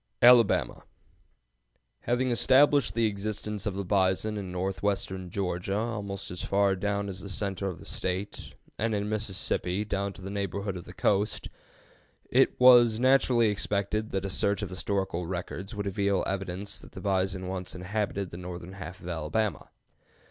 [0.23, 0.81] ALABAMA.
[2.05, 7.21] Having established the existence of the bison in northwestern Georgia almost as far down as
[7.21, 11.49] the center of the State, and in Mississippi down to the neighborhood of the coast,
[12.31, 17.01] it was naturally expected that a search of historical records would reveal evidence that the
[17.01, 19.69] bison once inhabited the northern half of Alabama.